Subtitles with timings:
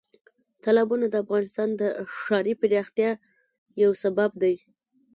[0.63, 1.83] تالابونه د افغانستان د
[2.19, 3.11] ښاري پراختیا
[3.83, 4.55] یو سبب دی.